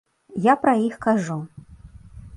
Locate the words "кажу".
1.07-1.37